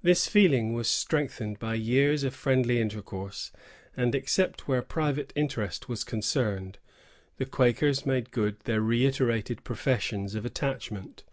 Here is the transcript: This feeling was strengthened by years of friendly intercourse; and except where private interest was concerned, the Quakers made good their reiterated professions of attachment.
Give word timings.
This 0.00 0.26
feeling 0.26 0.72
was 0.72 0.88
strengthened 0.88 1.58
by 1.58 1.74
years 1.74 2.24
of 2.24 2.34
friendly 2.34 2.80
intercourse; 2.80 3.52
and 3.94 4.14
except 4.14 4.66
where 4.66 4.80
private 4.80 5.34
interest 5.36 5.86
was 5.86 6.02
concerned, 6.02 6.78
the 7.36 7.44
Quakers 7.44 8.06
made 8.06 8.30
good 8.30 8.60
their 8.60 8.80
reiterated 8.80 9.62
professions 9.62 10.34
of 10.34 10.46
attachment. 10.46 11.24